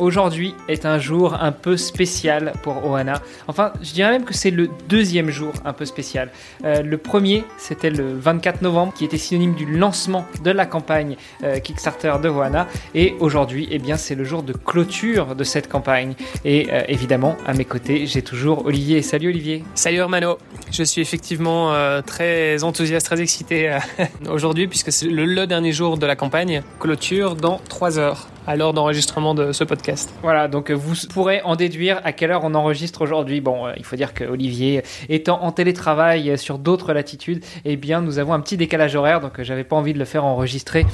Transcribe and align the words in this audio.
Aujourd'hui 0.00 0.54
est 0.66 0.86
un 0.86 0.98
jour 0.98 1.34
un 1.34 1.52
peu 1.52 1.76
spécial 1.76 2.54
pour 2.62 2.86
Ohana. 2.86 3.20
Enfin, 3.48 3.70
je 3.82 3.92
dirais 3.92 4.12
même 4.12 4.24
que 4.24 4.32
c'est 4.32 4.50
le 4.50 4.70
deuxième 4.88 5.28
jour 5.28 5.52
un 5.66 5.74
peu 5.74 5.84
spécial. 5.84 6.30
Euh, 6.64 6.80
le 6.80 6.96
premier, 6.96 7.44
c'était 7.58 7.90
le 7.90 8.14
24 8.14 8.62
novembre, 8.62 8.94
qui 8.94 9.04
était 9.04 9.18
synonyme 9.18 9.52
du 9.52 9.66
lancement 9.66 10.24
de 10.42 10.50
la 10.50 10.64
campagne 10.64 11.16
euh, 11.44 11.58
Kickstarter 11.58 12.14
de 12.22 12.30
Ohana. 12.30 12.66
Et 12.94 13.14
aujourd'hui, 13.20 13.68
eh 13.70 13.78
bien, 13.78 13.98
c'est 13.98 14.14
le 14.14 14.24
jour 14.24 14.42
de 14.42 14.54
clôture 14.54 15.34
de 15.34 15.44
cette 15.44 15.68
campagne. 15.68 16.14
Et 16.46 16.68
euh, 16.72 16.82
évidemment, 16.88 17.36
à 17.46 17.52
mes 17.52 17.66
côtés, 17.66 18.06
j'ai 18.06 18.22
toujours 18.22 18.64
Olivier. 18.64 19.02
Salut 19.02 19.28
Olivier. 19.28 19.64
Salut 19.74 19.98
Hermano. 19.98 20.38
Je 20.72 20.82
suis 20.82 21.02
effectivement 21.02 21.74
très 22.06 22.64
enthousiaste, 22.64 23.04
très 23.04 23.20
excité 23.20 23.76
aujourd'hui, 24.30 24.66
puisque 24.66 24.92
c'est 24.92 25.08
le, 25.08 25.26
le 25.26 25.46
dernier 25.46 25.72
jour 25.72 25.98
de 25.98 26.06
la 26.06 26.16
campagne. 26.16 26.62
Clôture 26.78 27.36
dans 27.36 27.60
3 27.68 27.98
heures 27.98 28.28
à 28.46 28.56
l'heure 28.56 28.72
d'enregistrement 28.72 29.34
de 29.34 29.52
ce 29.52 29.64
podcast. 29.64 30.12
Voilà, 30.22 30.48
donc 30.48 30.70
euh, 30.70 30.74
vous 30.74 30.94
pourrez 31.10 31.42
en 31.42 31.56
déduire 31.56 32.00
à 32.04 32.12
quelle 32.12 32.30
heure 32.30 32.44
on 32.44 32.54
enregistre 32.54 33.02
aujourd'hui. 33.02 33.40
Bon, 33.40 33.66
euh, 33.66 33.72
il 33.76 33.84
faut 33.84 33.96
dire 33.96 34.14
que 34.14 34.24
Olivier, 34.24 34.82
étant 35.08 35.42
en 35.42 35.52
télétravail 35.52 36.38
sur 36.38 36.58
d'autres 36.58 36.92
latitudes, 36.92 37.44
eh 37.64 37.76
bien, 37.76 38.00
nous 38.00 38.18
avons 38.18 38.32
un 38.32 38.40
petit 38.40 38.56
décalage 38.56 38.96
horaire, 38.96 39.20
donc 39.20 39.38
euh, 39.38 39.44
j'avais 39.44 39.64
pas 39.64 39.76
envie 39.76 39.92
de 39.92 39.98
le 39.98 40.04
faire 40.04 40.24
enregistrer 40.24 40.86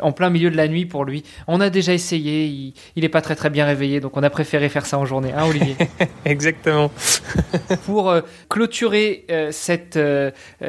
en 0.00 0.12
plein 0.12 0.30
milieu 0.30 0.50
de 0.50 0.56
la 0.56 0.66
nuit 0.66 0.86
pour 0.86 1.04
lui. 1.04 1.24
On 1.46 1.60
a 1.60 1.68
déjà 1.68 1.92
essayé, 1.92 2.46
il, 2.46 2.74
il 2.96 3.04
est 3.04 3.10
pas 3.10 3.20
très 3.20 3.36
très 3.36 3.50
bien 3.50 3.66
réveillé, 3.66 4.00
donc 4.00 4.16
on 4.16 4.22
a 4.22 4.30
préféré 4.30 4.70
faire 4.70 4.86
ça 4.86 4.98
en 4.98 5.04
journée, 5.04 5.32
hein, 5.36 5.44
Olivier? 5.46 5.76
Exactement. 6.24 6.90
pour 7.84 8.14
clôturer 8.48 9.26
cette 9.50 9.98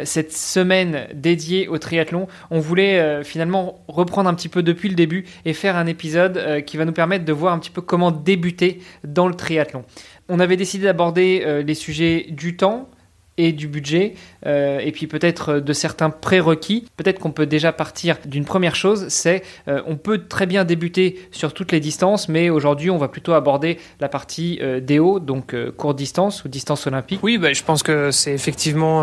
cette 0.03 0.33
semaine 0.33 1.08
dédiée 1.14 1.70
au 1.70 1.77
triathlon, 1.77 2.27
on 2.52 2.59
voulait 2.59 3.23
finalement 3.23 3.80
reprendre 3.88 4.30
un 4.30 4.33
petit 4.33 4.49
peu 4.49 4.64
depuis 4.64 4.89
le 4.89 4.95
début 4.95 5.25
et 5.45 5.53
faire 5.53 5.77
un 5.77 5.86
épisode 5.86 6.25
euh, 6.38 6.62
qui 6.62 6.78
va 6.78 6.86
nous 6.86 6.94
permettre 6.94 7.26
de 7.26 7.34
voir 7.34 7.54
un 7.54 7.59
petit 7.59 7.70
peu 7.70 7.81
comment 7.81 8.12
débuter 8.12 8.80
dans 9.04 9.28
le 9.28 9.36
triathlon. 9.36 9.84
On 10.30 10.40
avait 10.40 10.58
décidé 10.58 10.86
d'aborder 10.86 11.44
euh, 11.45 11.64
les 11.64 11.76
sujets 11.76 12.28
du 12.30 12.58
temps, 12.58 12.90
et 13.38 13.52
du 13.52 13.67
budget, 13.67 14.14
euh, 14.45 14.80
et 14.80 14.94
puis 14.94 15.08
peut-être 15.08 15.59
de 15.59 15.73
certains 15.73 16.09
prérequis. 16.09 16.88
Peut-être 16.95 17.20
qu'on 17.20 17.32
peut 17.32 17.45
déjà 17.45 17.73
partir 17.73 18.16
d'une 18.26 18.45
première 18.45 18.78
chose, 18.78 19.09
c'est 19.09 19.44
on 19.67 19.98
peut 19.98 20.20
très 20.30 20.45
bien 20.45 20.64
débuter 20.64 21.20
sur 21.32 21.54
toutes 21.54 21.73
les 21.73 21.82
distances, 21.82 22.30
mais 22.30 22.50
aujourd'hui 22.50 22.89
on 22.89 22.98
va 22.98 23.10
plutôt 23.10 23.34
aborder 23.34 23.78
la 24.00 24.08
partie 24.08 24.62
DO, 24.82 25.20
donc 25.20 25.54
courte 25.76 25.98
distance 25.98 26.45
ou 26.45 26.48
distance 26.48 26.88
olympique. 26.88 27.20
Oui, 27.23 27.38
bah, 27.38 27.52
je 27.52 27.62
pense 27.62 27.84
que 27.84 28.10
c'est 28.10 28.32
effectivement 28.32 29.02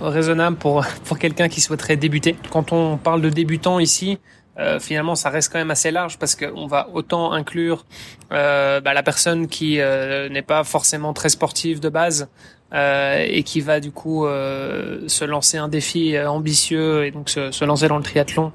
raisonnable 0.00 0.58
pour, 0.58 0.86
pour 1.04 1.18
quelqu'un 1.18 1.48
qui 1.48 1.60
souhaiterait 1.60 1.96
débuter. 1.96 2.36
Quand 2.52 2.70
on 2.70 2.98
parle 2.98 3.20
de 3.20 3.30
débutant 3.30 3.80
ici, 3.80 4.20
euh, 4.58 4.78
finalement 4.80 5.14
ça 5.14 5.28
reste 5.30 5.52
quand 5.52 5.58
même 5.58 5.70
assez 5.70 5.90
large 5.90 6.18
parce 6.18 6.34
qu'on 6.34 6.66
va 6.66 6.88
autant 6.94 7.32
inclure 7.32 7.84
euh, 8.32 8.80
bah, 8.80 8.94
la 8.94 9.02
personne 9.02 9.48
qui 9.48 9.80
euh, 9.80 10.28
n'est 10.28 10.42
pas 10.42 10.64
forcément 10.64 11.12
très 11.12 11.28
sportive 11.28 11.78
de 11.80 11.88
base 11.88 12.28
euh, 12.72 13.24
et 13.28 13.42
qui 13.42 13.60
va 13.60 13.80
du 13.80 13.92
coup 13.92 14.24
se 14.26 15.24
lancer 15.24 15.58
un 15.58 15.68
défi 15.68 16.18
ambitieux 16.18 17.04
et 17.04 17.10
donc 17.10 17.28
se, 17.28 17.50
se 17.50 17.64
lancer 17.64 17.88
dans 17.88 17.98
le 17.98 18.02
triathlon 18.02 18.52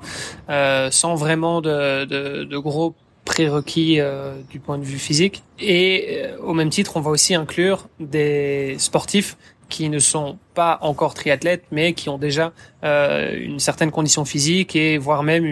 sans 0.91 1.15
vraiment 1.15 1.61
de, 1.61 2.05
de, 2.05 2.43
de 2.43 2.57
gros 2.57 2.95
prérequis 3.23 3.99
du 4.49 4.59
point 4.59 4.77
de 4.77 4.83
vue 4.83 4.97
physique. 4.97 5.43
Et 5.59 6.23
au 6.43 6.53
même 6.53 6.69
titre 6.69 6.97
on 6.97 7.01
va 7.01 7.11
aussi 7.11 7.35
inclure 7.35 7.87
des 7.99 8.75
sportifs 8.79 9.37
qui 9.71 9.89
ne 9.89 9.97
sont 9.97 10.37
pas 10.53 10.77
encore 10.81 11.15
triathlètes, 11.15 11.63
mais 11.71 11.93
qui 11.93 12.09
ont 12.09 12.19
déjà 12.19 12.51
euh, 12.83 13.33
une 13.39 13.59
certaine 13.59 13.89
condition 13.89 14.25
physique 14.25 14.75
et 14.75 14.99
voire 14.99 15.23
même 15.23 15.45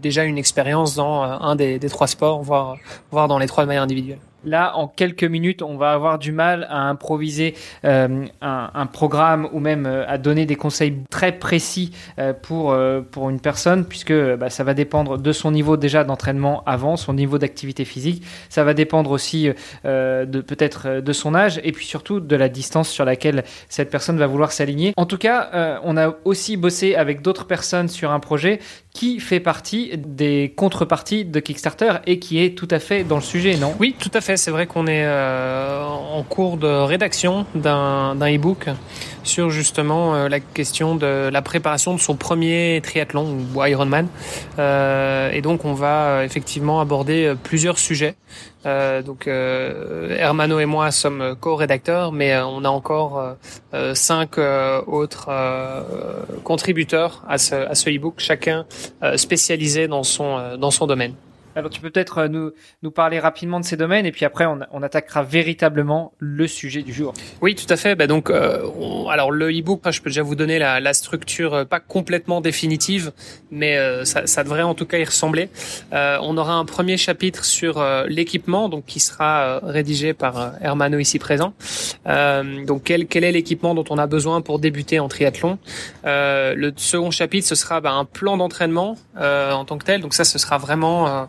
déjà 0.00 0.24
une 0.24 0.38
expérience 0.38 0.94
dans 0.94 1.24
euh, 1.24 1.36
un 1.40 1.56
des, 1.56 1.78
trois 1.90 2.06
sports, 2.06 2.42
voire, 2.42 2.78
voire 3.10 3.28
dans 3.28 3.38
les 3.38 3.46
trois 3.46 3.66
manières 3.66 3.82
individuelles. 3.82 4.20
Là, 4.44 4.76
en 4.76 4.88
quelques 4.88 5.24
minutes, 5.24 5.62
on 5.62 5.76
va 5.76 5.92
avoir 5.92 6.18
du 6.18 6.32
mal 6.32 6.66
à 6.70 6.88
improviser 6.88 7.54
euh, 7.84 8.26
un, 8.40 8.86
programme 8.86 9.48
ou 9.52 9.60
même 9.60 9.84
euh, 9.86 10.08
à 10.08 10.16
donner 10.16 10.46
des 10.46 10.56
conseils 10.56 10.96
très 11.10 11.32
précis 11.32 11.92
euh, 12.18 12.32
pour, 12.32 12.70
une 13.28 13.40
personne, 13.40 13.84
puisque 13.84 14.12
bah, 14.12 14.48
ça 14.48 14.64
va 14.64 14.74
dépendre 14.74 15.18
de 15.18 15.32
son 15.32 15.50
niveau 15.50 15.76
déjà 15.76 16.04
d'entraînement 16.04 16.62
avant, 16.64 16.96
son 16.96 17.12
niveau 17.12 17.38
d'activité 17.38 17.84
physique. 17.84 18.24
Ça 18.48 18.64
va 18.64 18.72
dépendre 18.74 19.10
aussi 19.10 19.50
de 19.84 20.40
peut-être 20.40 21.00
de 21.00 21.12
son 21.12 21.34
âge 21.34 21.60
et 21.62 21.72
puis 21.72 21.86
surtout 21.86 22.20
de 22.20 22.36
la 22.36 22.48
distance 22.48 22.88
sur 22.88 23.04
laquelle 23.04 23.44
cette 23.68 23.90
personne 23.90 24.18
va 24.18 24.26
vouloir 24.26 24.52
s'aligner. 24.52 24.92
En 24.96 25.06
tout 25.06 25.18
cas, 25.18 25.80
on 25.84 25.96
a 25.96 26.14
aussi 26.24 26.56
bossé 26.56 26.94
avec 26.94 27.22
d'autres 27.22 27.46
personnes 27.46 27.88
sur 27.88 28.10
un 28.10 28.20
projet 28.20 28.60
qui 28.92 29.20
fait 29.20 29.40
partie 29.40 29.92
des 29.96 30.52
contreparties 30.56 31.24
de 31.24 31.40
Kickstarter 31.40 31.94
et 32.06 32.18
qui 32.18 32.42
est 32.42 32.56
tout 32.56 32.68
à 32.70 32.78
fait 32.78 33.04
dans 33.04 33.16
le 33.16 33.22
sujet, 33.22 33.56
non? 33.56 33.74
Oui, 33.78 33.94
tout 33.98 34.10
à 34.14 34.20
fait. 34.20 34.36
C'est 34.36 34.50
vrai 34.50 34.66
qu'on 34.66 34.86
est 34.86 35.04
euh, 35.04 35.84
en 35.84 36.22
cours 36.22 36.56
de 36.56 36.66
rédaction 36.66 37.46
d'un 37.54 38.14
e-book 38.14 38.68
sur 39.24 39.50
justement 39.50 40.14
euh, 40.14 40.28
la 40.28 40.40
question 40.40 40.94
de 40.94 41.28
la 41.32 41.42
préparation 41.42 41.94
de 41.94 42.00
son 42.00 42.16
premier 42.16 42.80
triathlon 42.82 43.46
ou 43.54 43.64
Ironman. 43.64 44.08
Euh, 44.58 45.30
et 45.32 45.42
donc 45.42 45.64
on 45.64 45.74
va 45.74 46.06
euh, 46.06 46.24
effectivement 46.24 46.80
aborder 46.80 47.34
plusieurs 47.42 47.78
sujets. 47.78 48.16
Donc 48.64 49.26
Hermano 49.26 50.60
et 50.60 50.66
moi 50.66 50.90
sommes 50.90 51.34
co-rédacteurs, 51.40 52.12
mais 52.12 52.36
on 52.36 52.62
a 52.64 52.68
encore 52.68 53.36
cinq 53.94 54.36
autres 54.86 55.30
contributeurs 56.44 57.24
à 57.26 57.38
ce, 57.38 57.54
à 57.54 57.74
ce 57.74 57.88
e-book, 57.88 58.16
chacun 58.18 58.66
spécialisé 59.16 59.88
dans 59.88 60.02
son 60.02 60.58
dans 60.58 60.70
son 60.70 60.86
domaine. 60.86 61.14
Alors 61.56 61.70
tu 61.70 61.80
peux 61.80 61.90
peut-être 61.90 62.18
euh, 62.18 62.28
nous, 62.28 62.52
nous 62.82 62.90
parler 62.90 63.18
rapidement 63.18 63.60
de 63.60 63.64
ces 63.64 63.76
domaines 63.76 64.06
et 64.06 64.12
puis 64.12 64.24
après 64.24 64.46
on, 64.46 64.60
on 64.72 64.82
attaquera 64.82 65.22
véritablement 65.22 66.12
le 66.18 66.46
sujet 66.46 66.82
du 66.82 66.92
jour. 66.92 67.12
Oui, 67.40 67.54
tout 67.54 67.66
à 67.68 67.76
fait. 67.76 67.94
Bah 67.94 68.06
donc, 68.06 68.30
euh, 68.30 68.62
on, 68.78 69.08
alors 69.08 69.30
le 69.30 69.50
e-book, 69.50 69.82
je 69.90 70.00
peux 70.00 70.10
déjà 70.10 70.22
vous 70.22 70.36
donner 70.36 70.58
la, 70.58 70.80
la 70.80 70.94
structure 70.94 71.54
euh, 71.54 71.64
pas 71.64 71.80
complètement 71.80 72.40
définitive, 72.40 73.12
mais 73.50 73.76
euh, 73.76 74.04
ça, 74.04 74.26
ça, 74.26 74.44
devrait 74.44 74.62
en 74.62 74.74
tout 74.74 74.86
cas 74.86 74.98
y 74.98 75.04
ressembler. 75.04 75.50
Euh, 75.92 76.18
on 76.22 76.36
aura 76.36 76.54
un 76.54 76.64
premier 76.64 76.96
chapitre 76.96 77.44
sur 77.44 77.78
euh, 77.78 78.06
l'équipement, 78.08 78.68
donc 78.68 78.86
qui 78.86 79.00
sera 79.00 79.60
rédigé 79.62 80.12
par 80.14 80.52
Hermano 80.60 80.98
ici 80.98 81.18
présent. 81.18 81.54
donc 82.06 82.82
quel, 82.84 83.06
quel 83.06 83.24
est 83.24 83.32
l'équipement 83.32 83.74
dont 83.74 83.84
on 83.90 83.98
a 83.98 84.06
besoin 84.06 84.40
pour 84.40 84.58
débuter 84.58 84.98
en 84.98 85.08
triathlon? 85.08 85.58
Le 86.04 86.72
second 86.76 87.10
chapitre, 87.10 87.46
ce 87.46 87.54
sera 87.54 87.80
bah, 87.80 87.92
un 87.92 88.04
plan 88.04 88.36
d'entraînement 88.36 88.96
en 89.16 89.64
tant 89.64 89.78
que 89.78 89.84
tel. 89.84 90.00
Donc 90.00 90.14
ça, 90.14 90.24
ce 90.24 90.38
sera 90.38 90.58
vraiment 90.58 91.28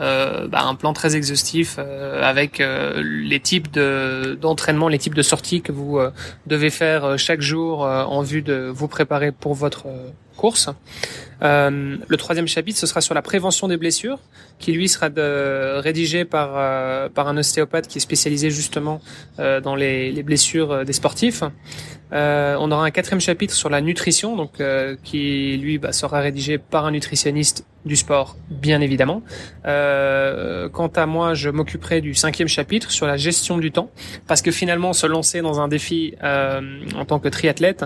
euh, 0.00 0.48
bah, 0.48 0.64
un 0.64 0.74
plan 0.74 0.92
très 0.92 1.14
exhaustif 1.14 1.76
euh, 1.78 2.20
avec 2.22 2.60
euh, 2.60 3.00
les 3.04 3.38
types 3.38 3.70
de 3.70 4.36
d'entraînement, 4.40 4.88
les 4.88 4.98
types 4.98 5.14
de 5.14 5.22
sorties 5.22 5.62
que 5.62 5.70
vous 5.70 5.98
euh, 5.98 6.10
devez 6.46 6.70
faire 6.70 7.16
chaque 7.16 7.40
jour 7.40 7.82
en 7.82 8.22
vue 8.22 8.42
de 8.42 8.70
vous 8.74 8.88
préparer 8.88 9.30
pour 9.30 9.54
votre 9.54 9.86
course. 10.36 10.68
le 11.40 12.16
troisième 12.16 12.48
chapitre, 12.48 12.78
ce 12.78 12.86
sera 12.86 13.00
sur 13.00 13.14
la 13.14 13.22
prévention 13.22 13.68
des 13.68 13.76
blessures, 13.76 14.18
qui 14.58 14.72
lui 14.72 14.88
sera 14.88 15.10
de, 15.10 15.78
rédigé 15.78 16.24
par 16.24 17.10
par 17.10 17.28
un 17.28 17.36
ostéopathe 17.36 17.86
qui 17.86 17.98
est 17.98 18.00
spécialisé 18.00 18.50
justement 18.50 19.00
dans 19.38 19.76
les, 19.76 20.10
les, 20.10 20.22
blessures 20.24 20.84
des 20.84 20.92
sportifs. 20.92 21.44
on 22.10 22.70
aura 22.72 22.84
un 22.84 22.90
quatrième 22.90 23.20
chapitre 23.20 23.54
sur 23.54 23.70
la 23.70 23.80
nutrition, 23.80 24.34
donc 24.34 24.60
qui 25.04 25.56
lui 25.56 25.78
bah, 25.78 25.92
sera 25.92 26.20
rédigé 26.20 26.58
par 26.58 26.84
un 26.84 26.90
nutritionniste 26.90 27.64
du 27.84 27.96
sport, 27.96 28.36
bien 28.50 28.80
évidemment. 28.80 29.22
Euh, 29.66 29.83
quant 30.72 30.88
à 30.88 31.06
moi, 31.06 31.34
je 31.34 31.50
m'occuperai 31.50 32.00
du 32.00 32.14
cinquième 32.14 32.48
chapitre 32.48 32.90
sur 32.90 33.06
la 33.06 33.16
gestion 33.16 33.58
du 33.58 33.70
temps, 33.70 33.90
parce 34.26 34.42
que 34.42 34.50
finalement, 34.50 34.92
se 34.92 35.06
lancer 35.06 35.42
dans 35.42 35.60
un 35.60 35.68
défi 35.68 36.14
euh, 36.22 36.60
en 36.96 37.04
tant 37.04 37.18
que 37.18 37.28
triathlète, 37.28 37.84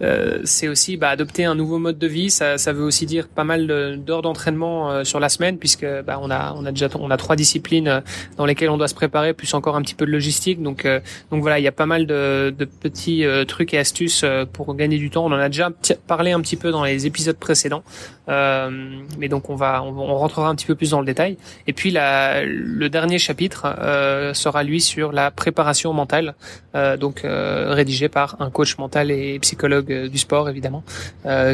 euh, 0.00 0.40
c'est 0.44 0.68
aussi 0.68 0.96
bah, 0.96 1.10
adopter 1.10 1.44
un 1.44 1.54
nouveau 1.54 1.78
mode 1.78 1.98
de 1.98 2.06
vie. 2.06 2.30
Ça, 2.30 2.58
ça 2.58 2.72
veut 2.72 2.84
aussi 2.84 3.06
dire 3.06 3.28
pas 3.28 3.44
mal 3.44 3.66
d'heures 4.04 4.22
d'entraînement 4.22 4.90
euh, 4.90 5.04
sur 5.04 5.20
la 5.20 5.28
semaine, 5.28 5.58
puisque 5.58 5.86
bah, 6.06 6.18
on 6.20 6.30
a 6.30 6.54
on 6.56 6.64
a 6.64 6.70
déjà 6.70 6.88
on 6.98 7.10
a 7.10 7.16
trois 7.16 7.36
disciplines 7.36 7.88
euh, 7.88 8.00
dans 8.36 8.46
lesquelles 8.46 8.70
on 8.70 8.76
doit 8.76 8.88
se 8.88 8.94
préparer, 8.94 9.34
plus 9.34 9.52
encore 9.54 9.76
un 9.76 9.82
petit 9.82 9.94
peu 9.94 10.06
de 10.06 10.10
logistique. 10.10 10.62
Donc 10.62 10.84
euh, 10.84 11.00
donc 11.30 11.42
voilà, 11.42 11.58
il 11.58 11.62
y 11.62 11.68
a 11.68 11.72
pas 11.72 11.86
mal 11.86 12.06
de, 12.06 12.54
de 12.56 12.64
petits 12.64 13.24
trucs 13.48 13.74
et 13.74 13.78
astuces 13.78 14.24
pour 14.52 14.74
gagner 14.74 14.98
du 14.98 15.10
temps. 15.10 15.24
On 15.24 15.32
en 15.32 15.38
a 15.38 15.48
déjà 15.48 15.70
parlé 16.06 16.32
un 16.32 16.40
petit 16.40 16.56
peu 16.56 16.70
dans 16.70 16.84
les 16.84 17.06
épisodes 17.06 17.36
précédents. 17.36 17.82
mais 18.28 19.28
donc 19.28 19.50
on 19.50 19.56
va, 19.56 19.82
on, 19.82 19.96
on, 19.98 20.14
rentrera 20.16 20.48
un 20.48 20.54
petit 20.54 20.66
peu 20.66 20.74
plus 20.74 20.90
dans 20.90 21.00
le 21.00 21.06
détail. 21.06 21.33
Et 21.66 21.72
puis 21.72 21.92
le 21.92 22.88
dernier 22.88 23.18
chapitre 23.18 23.66
sera 24.34 24.62
lui 24.62 24.80
sur 24.80 25.12
la 25.12 25.30
préparation 25.30 25.92
mentale, 25.92 26.34
donc 26.98 27.22
rédigé 27.24 28.08
par 28.08 28.36
un 28.40 28.50
coach 28.50 28.78
mental 28.78 29.10
et 29.10 29.38
psychologue 29.40 30.08
du 30.08 30.18
sport 30.18 30.48
évidemment, 30.48 30.82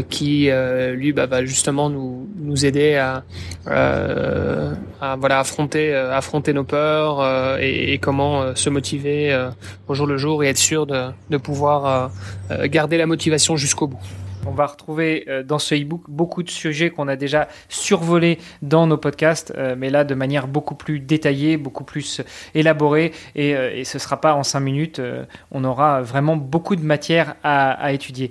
qui 0.08 0.50
lui 0.94 1.12
bah, 1.12 1.26
va 1.26 1.44
justement 1.44 1.90
nous 1.90 2.28
nous 2.38 2.64
aider 2.64 2.96
à, 2.96 3.24
à 3.66 5.16
voilà 5.16 5.40
affronter 5.40 5.94
affronter 5.94 6.52
nos 6.52 6.64
peurs 6.64 7.58
et, 7.60 7.98
comment 8.00 8.54
se 8.54 8.70
motiver 8.70 9.48
au 9.88 9.94
jour 9.94 10.06
le 10.06 10.16
jour 10.16 10.42
et 10.44 10.48
être 10.48 10.58
sûr 10.58 10.86
de 10.86 11.36
pouvoir 11.36 12.10
garder 12.64 12.96
la 12.96 13.06
motivation 13.06 13.56
jusqu'au 13.56 13.86
bout. 13.86 14.00
On 14.46 14.52
va 14.52 14.66
retrouver 14.66 15.24
euh, 15.28 15.42
dans 15.42 15.58
ce 15.58 15.74
e-book 15.74 16.02
beaucoup 16.08 16.42
de 16.42 16.50
sujets 16.50 16.90
qu'on 16.90 17.08
a 17.08 17.16
déjà 17.16 17.48
survolés 17.68 18.38
dans 18.62 18.86
nos 18.86 18.96
podcasts, 18.96 19.52
euh, 19.56 19.74
mais 19.76 19.90
là 19.90 20.04
de 20.04 20.14
manière 20.14 20.46
beaucoup 20.46 20.74
plus 20.74 20.98
détaillée, 21.00 21.56
beaucoup 21.56 21.84
plus 21.84 22.22
élaborée, 22.54 23.12
et, 23.34 23.54
euh, 23.54 23.84
ce 23.84 23.98
ne 23.98 24.00
sera 24.00 24.20
pas 24.20 24.34
en 24.34 24.42
cinq 24.42 24.60
minutes. 24.60 25.00
on 25.50 25.64
aura 25.64 26.02
vraiment 26.02 26.36
beaucoup 26.36 26.76
de 26.76 26.82
matière 26.82 27.34
à 27.42 27.92
étudier 27.92 28.30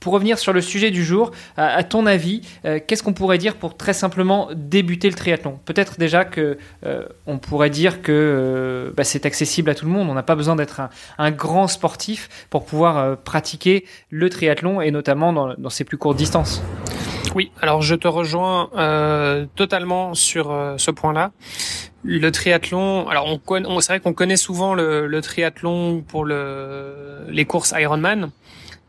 pour 0.00 0.12
revenir 0.12 0.38
sur 0.38 0.52
le 0.52 0.60
sujet 0.60 0.90
du 0.90 1.04
jour, 1.04 1.30
à, 1.56 1.82
ton 1.84 2.06
avis, 2.06 2.42
euh, 2.64 2.78
qu'est-ce 2.84 3.02
qu'on 3.02 3.12
pourrait 3.12 3.38
dire 3.38 3.56
pour 3.56 3.76
très 3.76 3.92
simplement 3.92 4.48
débuter 4.54 5.08
le 5.08 5.14
triathlon? 5.14 5.58
Peut-être 5.64 5.98
déjà 5.98 6.24
que 6.24 6.58
euh, 6.84 7.04
on 7.26 7.38
pourrait 7.38 7.70
dire 7.70 8.02
que 8.02 8.12
euh, 8.12 8.92
bah, 8.96 9.04
c'est 9.04 9.26
accessible 9.26 9.70
à 9.70 9.74
tout 9.74 9.86
le 9.86 9.90
monde. 9.90 10.08
On 10.08 10.14
n'a 10.14 10.22
pas 10.22 10.36
besoin 10.36 10.56
d'être 10.56 10.80
un, 11.18 11.30
grand 11.30 11.68
sportif 11.68 12.46
pour 12.50 12.64
pouvoir 12.64 13.18
pratiquer 13.18 13.84
le 14.10 14.30
triathlon 14.30 14.80
et 14.80 14.90
notamment 14.90 15.32
dans, 15.32 15.54
dans, 15.58 15.70
ses 15.70 15.84
plus 15.84 15.98
courtes 15.98 16.16
distances. 16.16 16.62
Oui, 17.34 17.50
alors 17.60 17.82
je 17.82 17.94
te 17.94 18.08
rejoins 18.08 18.70
totalement 19.54 20.14
sur 20.14 20.74
ce 20.78 20.90
point-là 20.90 21.32
le 22.06 22.30
triathlon, 22.30 23.08
alors 23.08 23.26
on, 23.26 23.40
on 23.66 23.80
c'est 23.80 23.92
vrai 23.92 24.00
qu'on 24.00 24.12
connaît 24.12 24.36
souvent 24.36 24.74
le, 24.74 25.08
le, 25.08 25.20
triathlon 25.20 26.04
pour 26.06 26.24
le, 26.24 27.26
les 27.28 27.44
courses 27.44 27.74
Ironman, 27.76 28.30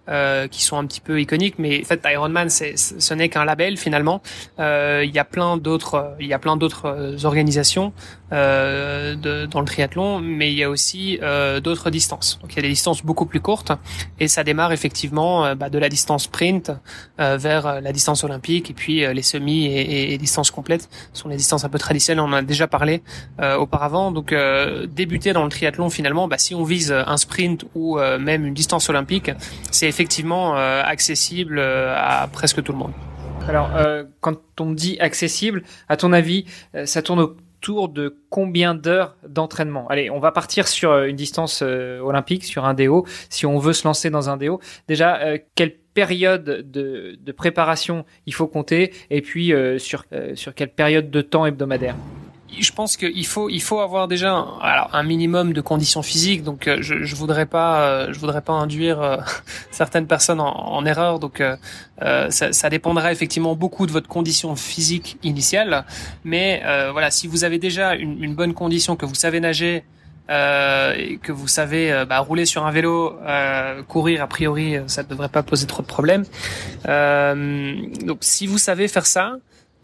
euh, 0.09 0.47
qui 0.47 0.63
sont 0.63 0.77
un 0.77 0.85
petit 0.85 1.01
peu 1.01 1.19
iconiques, 1.19 1.55
mais 1.57 1.81
en 1.81 1.85
fait 1.85 2.01
Ironman, 2.05 2.49
c'est, 2.49 2.77
ce 2.77 3.13
n'est 3.13 3.29
qu'un 3.29 3.45
label 3.45 3.77
finalement. 3.77 4.21
Euh, 4.59 5.03
il 5.05 5.13
y 5.13 5.19
a 5.19 5.25
plein 5.25 5.57
d'autres, 5.57 6.15
il 6.19 6.27
y 6.27 6.33
a 6.33 6.39
plein 6.39 6.57
d'autres 6.57 6.85
euh, 6.85 7.17
organisations 7.23 7.93
euh, 8.33 9.15
de, 9.15 9.45
dans 9.45 9.61
le 9.61 9.65
triathlon, 9.65 10.19
mais 10.19 10.51
il 10.51 10.57
y 10.57 10.63
a 10.63 10.69
aussi 10.69 11.17
euh, 11.21 11.61
d'autres 11.61 11.89
distances. 11.89 12.39
Donc 12.41 12.51
il 12.51 12.55
y 12.57 12.59
a 12.59 12.61
des 12.61 12.67
distances 12.67 13.01
beaucoup 13.01 13.25
plus 13.25 13.39
courtes, 13.39 13.71
et 14.19 14.27
ça 14.27 14.43
démarre 14.43 14.73
effectivement 14.73 15.45
euh, 15.45 15.55
bah, 15.55 15.69
de 15.69 15.79
la 15.79 15.87
distance 15.87 16.25
sprint 16.25 16.71
vers 17.17 17.81
la 17.81 17.91
distance 17.93 18.23
olympique, 18.23 18.69
et 18.69 18.73
puis 18.73 19.05
les 19.13 19.21
semis 19.21 19.65
et, 19.67 20.13
et, 20.13 20.17
distances 20.17 20.51
complètes 20.51 20.89
sont 21.13 21.29
les 21.29 21.37
distances 21.37 21.63
un 21.63 21.69
peu 21.69 21.79
traditionnelles. 21.79 22.23
On 22.23 22.27
en 22.27 22.33
a 22.33 22.41
déjà 22.41 22.67
parlé 22.67 23.01
auparavant. 23.39 24.11
Donc 24.11 24.33
débuter 24.87 25.33
dans 25.33 25.43
le 25.43 25.49
triathlon 25.49 25.89
finalement, 25.89 26.27
bah, 26.27 26.37
si 26.37 26.53
on 26.53 26.63
vise 26.63 26.91
un 26.91 27.17
sprint 27.17 27.65
ou 27.75 27.97
même 28.19 28.45
une 28.45 28.53
distance 28.53 28.89
olympique, 28.89 29.31
c'est 29.71 29.91
effectivement 29.97 30.55
euh, 30.55 30.83
accessible 30.83 31.57
euh, 31.57 31.95
à 31.97 32.27
presque 32.27 32.61
tout 32.61 32.71
le 32.71 32.77
monde. 32.77 32.91
Alors, 33.47 33.75
euh, 33.75 34.03
quand 34.21 34.37
on 34.59 34.71
dit 34.71 34.99
accessible, 34.99 35.63
à 35.89 35.97
ton 35.97 36.13
avis, 36.13 36.45
ça 36.85 37.01
tourne 37.01 37.19
autour 37.19 37.89
de 37.89 38.15
combien 38.29 38.75
d'heures 38.75 39.15
d'entraînement? 39.27 39.87
Allez, 39.87 40.11
on 40.11 40.19
va 40.19 40.31
partir 40.31 40.67
sur 40.67 41.03
une 41.03 41.15
distance 41.15 41.63
olympique, 41.63 42.43
sur 42.43 42.65
un 42.65 42.73
DO, 42.73 43.07
si 43.29 43.45
on 43.45 43.57
veut 43.57 43.73
se 43.73 43.87
lancer 43.87 44.09
dans 44.09 44.29
un 44.29 44.37
DO. 44.37 44.59
Déjà, 44.87 45.37
quelle 45.55 45.75
période 45.93 46.43
de, 46.43 47.17
de, 47.19 47.31
préparation 47.31 48.05
il 48.25 48.33
faut 48.33 48.47
compter? 48.47 48.93
Et 49.09 49.21
puis 49.21 49.53
sur, 49.77 50.03
sur 50.35 50.53
quelle 50.53 50.73
période 50.73 51.09
de 51.09 51.21
temps 51.21 51.45
hebdomadaire? 51.45 51.95
Je 52.59 52.71
pense 52.71 52.97
qu'il 52.97 53.25
faut 53.25 53.49
il 53.49 53.61
faut 53.61 53.79
avoir 53.79 54.07
déjà 54.07 54.33
un, 54.33 54.59
alors 54.61 54.89
un 54.93 55.03
minimum 55.03 55.53
de 55.53 55.61
conditions 55.61 56.01
physiques. 56.01 56.43
Donc 56.43 56.67
euh, 56.67 56.77
je 56.81 57.03
je 57.03 57.15
voudrais 57.15 57.45
pas 57.45 57.81
euh, 57.81 58.13
je 58.13 58.19
voudrais 58.19 58.41
pas 58.41 58.53
induire 58.53 59.01
euh, 59.01 59.17
certaines 59.71 60.07
personnes 60.07 60.39
en, 60.39 60.53
en 60.53 60.85
erreur. 60.85 61.19
Donc 61.19 61.43
ça, 62.29 62.53
ça, 62.53 62.69
dépendra 62.69 63.11
effectivement 63.11 63.55
beaucoup 63.55 63.87
de 63.87 63.91
votre 63.91 64.07
condition 64.07 64.55
physique 64.55 65.17
initiale. 65.23 65.85
Mais 66.23 66.61
voilà 66.91 67.11
si 67.11 67.27
vous 67.27 67.43
avez 67.43 67.59
déjà 67.59 67.95
une, 67.95 68.23
une, 68.23 68.35
bonne 68.35 68.53
condition 68.53 68.95
que 68.95 69.05
vous 69.05 69.15
savez 69.15 69.39
nager 69.39 69.83
et 70.29 71.19
que 71.23 71.31
vous 71.31 71.47
savez 71.47 72.05
bah, 72.07 72.19
rouler 72.19 72.45
sur 72.45 72.65
un 72.65 72.71
vélo, 72.71 73.17
courir 73.87 74.21
a 74.21 74.27
priori, 74.27 74.77
ça 74.87 75.03
ne 75.03 75.07
devrait 75.07 75.29
pas 75.29 75.43
poser 75.43 75.65
trop 75.65 75.81
de 75.81 75.87
problèmes. 75.87 76.25
donc 76.85 78.17
si 78.21 78.45
vous 78.45 78.59
savez 78.59 78.87
faire 78.87 79.05
ça, 79.07 79.37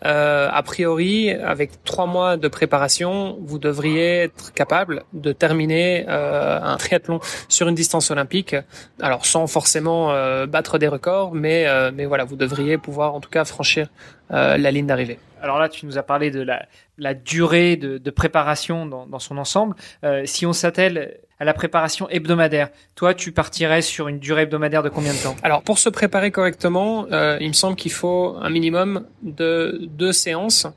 euh, 0.05 0.49
a 0.51 0.63
priori, 0.63 1.31
avec 1.31 1.83
trois 1.83 2.05
mois 2.05 2.37
de 2.37 2.47
préparation, 2.47 3.37
vous 3.41 3.59
devriez 3.59 4.23
être 4.23 4.53
capable 4.53 5.03
de 5.13 5.31
terminer 5.31 6.05
euh, 6.07 6.59
un 6.61 6.77
triathlon 6.77 7.19
sur 7.47 7.67
une 7.67 7.75
distance 7.75 8.11
olympique. 8.11 8.55
Alors 9.01 9.25
sans 9.25 9.47
forcément 9.47 10.11
euh, 10.11 10.45
battre 10.45 10.77
des 10.77 10.87
records, 10.87 11.33
mais 11.33 11.65
euh, 11.67 11.91
mais 11.93 12.05
voilà, 12.05 12.23
vous 12.25 12.35
devriez 12.35 12.77
pouvoir 12.77 13.15
en 13.15 13.21
tout 13.21 13.29
cas 13.29 13.45
franchir 13.45 13.87
euh, 14.31 14.57
la 14.57 14.71
ligne 14.71 14.87
d'arrivée. 14.87 15.19
Alors 15.41 15.59
là, 15.59 15.67
tu 15.67 15.85
nous 15.85 15.97
as 15.97 16.03
parlé 16.03 16.31
de 16.31 16.41
la, 16.41 16.65
la 16.97 17.13
durée 17.13 17.75
de, 17.75 17.97
de 17.97 18.11
préparation 18.11 18.85
dans, 18.85 19.05
dans, 19.05 19.19
son 19.19 19.37
ensemble. 19.37 19.75
si 20.23 20.45
on 20.45 20.53
s'attelle 20.53 21.19
à 21.43 21.45
la 21.45 21.53
préparation 21.53 22.07
hebdomadaire. 22.09 22.69
Toi, 22.95 23.13
tu 23.13 23.33
partirais 23.33 23.81
sur 23.81 24.07
une 24.07 24.17
durée 24.17 24.43
hebdomadaire 24.43 24.81
de 24.81 24.87
combien 24.87 25.11
de 25.11 25.17
temps? 25.17 25.35
Alors, 25.43 25.61
pour 25.61 25.77
se 25.77 25.89
préparer 25.89 26.31
correctement, 26.31 27.05
euh, 27.11 27.37
il 27.41 27.49
me 27.49 27.53
semble 27.53 27.75
qu'il 27.75 27.91
faut 27.91 28.37
un 28.41 28.49
minimum 28.49 29.05
de 29.23 29.81
deux 29.81 30.13
séances 30.13 30.67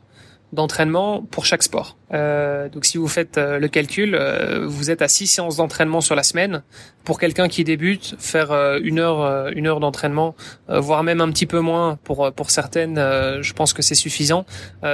d'entraînement 0.53 1.23
pour 1.23 1.45
chaque 1.45 1.63
sport. 1.63 1.97
Euh, 2.15 2.69
donc 2.69 2.85
si 2.85 2.99
vous 2.99 3.09
faites 3.09 3.37
euh, 3.37 3.59
le 3.59 3.69
calcul, 3.69 4.15
euh, 4.15 4.65
vous 4.67 4.91
êtes 4.91 5.03
à 5.03 5.09
six 5.09 5.27
séances 5.27 5.57
d'entraînement 5.57 6.01
sur 6.01 6.15
la 6.15 6.23
semaine. 6.23 6.63
Pour 7.05 7.19
quelqu'un 7.19 7.49
qui 7.49 7.63
débute, 7.65 8.15
faire 8.19 8.53
euh, 8.53 8.79
une 8.83 8.99
heure, 8.99 9.49
une 9.55 9.67
heure 9.67 9.81
d'entraînement, 9.81 10.35
voire 10.69 11.03
même 11.03 11.21
un 11.21 11.31
petit 11.31 11.47
peu 11.47 11.61
moins 11.61 11.99
pour 12.03 12.33
pour 12.33 12.51
certaines, 12.51 12.97
je 12.97 13.53
pense 13.53 13.73
que 13.73 13.83
c'est 13.83 13.95
suffisant, 13.95 14.47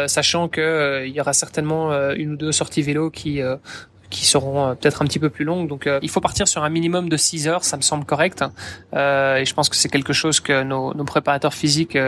sachant 0.07 0.49
que 0.49 1.05
il 1.07 1.13
y 1.15 1.21
aura 1.21 1.33
certainement 1.33 1.93
une 2.13 2.33
ou 2.33 2.37
deux 2.37 2.53
sorties 2.53 2.83
vélo 2.83 3.11
qui 3.11 3.41
qui 4.13 4.27
seront 4.27 4.69
euh, 4.69 4.75
peut-être 4.75 5.03
un 5.03 5.07
petit 5.07 5.19
peu 5.19 5.31
plus 5.31 5.45
longues. 5.45 5.67
Donc 5.67 5.87
euh, 5.87 5.99
il 6.03 6.11
faut 6.11 6.21
partir 6.21 6.47
sur 6.47 6.63
un 6.63 6.69
minimum 6.69 7.09
de 7.09 7.17
6 7.17 7.49
heures, 7.49 7.65
ça 7.65 7.77
me 7.77 7.83
semble 7.83 8.05
correct. 8.05 8.45
Euh, 8.95 9.37
et 9.37 9.45
je 9.45 9.55
pense 9.55 9.69
que 9.69 9.75
c'est 9.75 9.89
quelque 9.89 10.13
chose 10.13 10.39
que 10.39 10.63
nos, 10.63 10.95
nos 10.95 11.05
préparateurs 11.05 11.55
physiques 11.55 11.99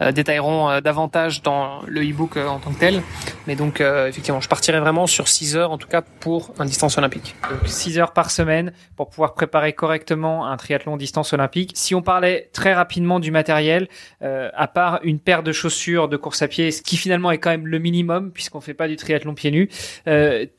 détailleront 0.00 0.80
davantage 0.80 1.42
dans 1.42 1.82
le 1.86 2.00
e-book 2.02 2.36
en 2.36 2.58
tant 2.58 2.72
que 2.72 2.80
tel. 2.80 3.02
Mais 3.46 3.54
donc 3.54 3.80
effectivement, 3.80 4.40
je 4.40 4.48
partirai 4.48 4.80
vraiment 4.80 5.06
sur 5.06 5.28
6 5.28 5.56
heures 5.56 5.70
en 5.70 5.78
tout 5.78 5.88
cas 5.88 6.00
pour 6.00 6.52
un 6.58 6.64
distance 6.64 6.96
olympique. 6.96 7.36
Donc 7.50 7.68
6 7.68 7.98
heures 7.98 8.12
par 8.12 8.30
semaine 8.30 8.72
pour 8.96 9.10
pouvoir 9.10 9.34
préparer 9.34 9.74
correctement 9.74 10.46
un 10.46 10.56
triathlon 10.56 10.96
distance 10.96 11.32
olympique. 11.34 11.72
Si 11.74 11.94
on 11.94 12.02
parlait 12.02 12.48
très 12.52 12.72
rapidement 12.72 13.20
du 13.20 13.30
matériel, 13.30 13.88
à 14.22 14.66
part 14.68 15.00
une 15.02 15.18
paire 15.18 15.42
de 15.42 15.52
chaussures 15.52 16.08
de 16.08 16.16
course 16.16 16.40
à 16.42 16.48
pied, 16.48 16.70
ce 16.70 16.82
qui 16.82 16.96
finalement 16.96 17.30
est 17.30 17.38
quand 17.38 17.50
même 17.50 17.66
le 17.66 17.78
minimum 17.78 18.32
puisqu'on 18.32 18.60
fait 18.60 18.74
pas 18.74 18.88
du 18.88 18.96
triathlon 18.96 19.34
pieds 19.34 19.50
nus, 19.50 19.68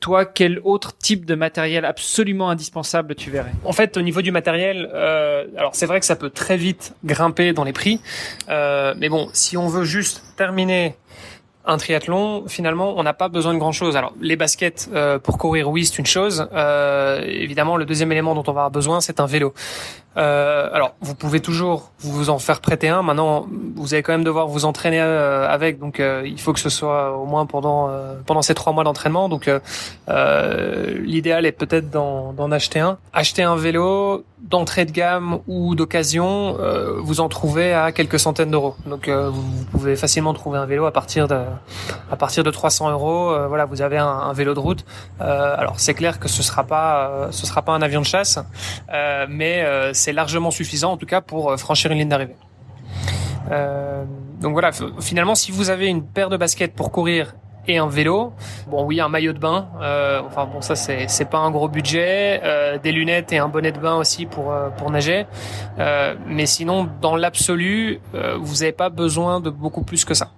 toi 0.00 0.24
quel 0.24 0.60
autre 0.62 0.83
type 0.92 1.24
de 1.24 1.34
matériel 1.34 1.84
absolument 1.84 2.50
indispensable 2.50 3.14
tu 3.14 3.30
verrais 3.30 3.52
En 3.64 3.72
fait, 3.72 3.96
au 3.96 4.02
niveau 4.02 4.22
du 4.22 4.30
matériel, 4.30 4.90
euh, 4.92 5.44
alors 5.56 5.74
c'est 5.74 5.86
vrai 5.86 6.00
que 6.00 6.06
ça 6.06 6.16
peut 6.16 6.30
très 6.30 6.56
vite 6.56 6.94
grimper 7.04 7.52
dans 7.52 7.64
les 7.64 7.72
prix, 7.72 8.00
euh, 8.48 8.94
mais 8.98 9.08
bon, 9.08 9.28
si 9.32 9.56
on 9.56 9.68
veut 9.68 9.84
juste 9.84 10.22
terminer 10.36 10.96
un 11.66 11.78
triathlon, 11.78 12.44
finalement, 12.46 12.94
on 12.98 13.02
n'a 13.02 13.14
pas 13.14 13.30
besoin 13.30 13.54
de 13.54 13.58
grand-chose. 13.58 13.96
Alors, 13.96 14.12
les 14.20 14.36
baskets 14.36 14.90
euh, 14.92 15.18
pour 15.18 15.38
courir, 15.38 15.70
oui, 15.70 15.86
c'est 15.86 15.98
une 15.98 16.04
chose. 16.04 16.46
Évidemment, 17.24 17.78
le 17.78 17.86
deuxième 17.86 18.12
élément 18.12 18.34
dont 18.34 18.42
on 18.42 18.52
va 18.52 18.60
avoir 18.62 18.70
besoin, 18.70 19.00
c'est 19.00 19.18
un 19.18 19.24
vélo. 19.24 19.54
Euh, 20.16 20.68
alors, 20.72 20.94
vous 21.00 21.14
pouvez 21.14 21.40
toujours 21.40 21.90
vous 21.98 22.30
en 22.30 22.38
faire 22.38 22.60
prêter 22.60 22.88
un. 22.88 23.02
Maintenant, 23.02 23.46
vous 23.76 23.94
allez 23.94 24.02
quand 24.02 24.12
même 24.12 24.24
devoir 24.24 24.46
vous 24.46 24.64
entraîner 24.64 25.00
euh, 25.00 25.48
avec, 25.48 25.78
donc 25.78 26.00
euh, 26.00 26.22
il 26.24 26.40
faut 26.40 26.52
que 26.52 26.60
ce 26.60 26.68
soit 26.68 27.16
au 27.16 27.26
moins 27.26 27.46
pendant 27.46 27.88
euh, 27.88 28.14
pendant 28.24 28.42
ces 28.42 28.54
trois 28.54 28.72
mois 28.72 28.84
d'entraînement. 28.84 29.28
Donc, 29.28 29.50
l'idéal 30.08 31.46
est 31.46 31.52
peut-être 31.52 31.90
d'en 31.90 32.50
acheter 32.52 32.80
un. 32.80 32.98
Acheter 33.12 33.42
un 33.42 33.56
vélo 33.56 34.24
d'entrée 34.40 34.84
de 34.84 34.92
gamme 34.92 35.38
ou 35.46 35.74
d'occasion, 35.74 36.58
vous 36.98 37.20
en 37.20 37.28
trouvez 37.28 37.72
à 37.72 37.92
quelques 37.92 38.18
centaines 38.18 38.50
d'euros. 38.50 38.76
Donc, 38.86 39.08
vous 39.08 39.64
pouvez 39.70 39.96
facilement 39.96 40.34
trouver 40.34 40.58
un 40.58 40.66
vélo 40.66 40.84
à 40.84 40.92
partir 40.92 41.28
de 41.28 41.38
à 42.10 42.16
partir 42.16 42.44
de 42.44 42.50
300 42.50 42.90
euros. 42.90 43.34
voilà, 43.48 43.64
vous 43.64 43.80
avez 43.80 43.96
un, 43.96 44.06
un 44.06 44.32
vélo 44.32 44.54
de 44.54 44.58
route. 44.60 44.84
alors, 45.18 45.74
c'est 45.78 45.94
clair 45.94 46.20
que 46.20 46.28
ce 46.28 46.42
sera 46.42 46.64
pas 46.64 47.28
ce 47.30 47.46
sera 47.46 47.62
pas 47.62 47.72
un 47.72 47.82
avion 47.82 48.00
de 48.00 48.06
chasse, 48.06 48.38
mais 49.28 49.64
c'est 50.04 50.12
largement 50.12 50.50
suffisant 50.50 50.92
en 50.92 50.96
tout 50.98 51.06
cas 51.06 51.22
pour 51.22 51.50
euh, 51.50 51.56
franchir 51.56 51.90
une 51.90 51.98
ligne 51.98 52.08
d'arrivée. 52.08 52.36
Euh, 53.50 54.04
donc 54.40 54.52
voilà, 54.52 54.70
finalement, 55.00 55.34
si 55.34 55.50
vous 55.50 55.70
avez 55.70 55.86
une 55.86 56.04
paire 56.04 56.28
de 56.28 56.36
baskets 56.36 56.74
pour 56.74 56.92
courir 56.92 57.34
et 57.66 57.78
un 57.78 57.88
vélo. 57.88 58.34
Bon, 58.68 58.84
oui, 58.84 59.00
un 59.00 59.08
maillot 59.08 59.32
de 59.32 59.38
bain. 59.38 59.68
Euh, 59.80 60.20
enfin 60.26 60.44
bon, 60.44 60.60
ça 60.60 60.74
c'est 60.76 61.30
pas 61.30 61.38
un 61.38 61.50
gros 61.50 61.68
budget. 61.68 62.42
Des 62.82 62.92
lunettes 62.92 63.32
et 63.32 63.38
un 63.38 63.48
bonnet 63.48 63.72
de 63.72 63.78
bain 63.78 63.96
aussi 63.96 64.26
pour 64.26 64.52
pour 64.76 64.90
nager. 64.90 65.24
Mais 66.26 66.44
sinon, 66.44 66.86
dans 67.00 67.16
l'absolu, 67.16 68.00
vous 68.12 68.56
n'avez 68.56 68.72
pas 68.72 68.90
besoin 68.90 69.40
de 69.40 69.48
beaucoup 69.48 69.82
plus 69.82 70.04
que 70.04 70.12
ça. 70.12 70.28